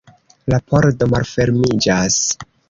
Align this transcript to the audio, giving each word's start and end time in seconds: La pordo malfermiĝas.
La 0.53 0.59
pordo 0.71 1.09
malfermiĝas. 1.15 2.19